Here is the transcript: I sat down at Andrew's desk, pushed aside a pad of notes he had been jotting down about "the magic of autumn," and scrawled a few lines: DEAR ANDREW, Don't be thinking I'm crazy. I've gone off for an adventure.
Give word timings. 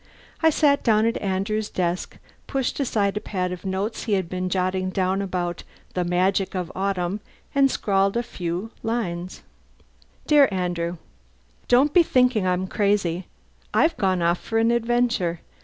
I 0.41 0.49
sat 0.49 0.81
down 0.83 1.05
at 1.05 1.21
Andrew's 1.21 1.69
desk, 1.69 2.17
pushed 2.47 2.79
aside 2.79 3.15
a 3.17 3.21
pad 3.21 3.51
of 3.51 3.63
notes 3.65 4.05
he 4.05 4.13
had 4.13 4.29
been 4.29 4.49
jotting 4.49 4.89
down 4.89 5.21
about 5.21 5.61
"the 5.93 6.03
magic 6.03 6.55
of 6.55 6.71
autumn," 6.73 7.19
and 7.53 7.69
scrawled 7.69 8.17
a 8.17 8.23
few 8.23 8.71
lines: 8.81 9.43
DEAR 10.25 10.49
ANDREW, 10.51 10.97
Don't 11.67 11.93
be 11.93 12.01
thinking 12.01 12.47
I'm 12.47 12.65
crazy. 12.65 13.27
I've 13.75 13.95
gone 13.97 14.23
off 14.23 14.39
for 14.39 14.57
an 14.57 14.71
adventure. 14.71 15.41